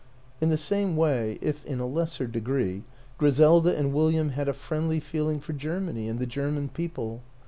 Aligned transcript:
In 0.41 0.49
the 0.49 0.57
same 0.57 0.97
way, 0.97 1.37
if 1.43 1.63
in 1.63 1.79
a 1.79 1.85
lesser 1.85 2.25
degree, 2.25 2.83
Griselda 3.19 3.77
and 3.77 3.93
William 3.93 4.29
had 4.29 4.47
a 4.47 4.53
friendly 4.53 4.99
feeling 4.99 5.39
for 5.39 5.53
Germany 5.53 6.07
and 6.07 6.17
the 6.17 6.25
German 6.25 6.69
people. 6.69 7.21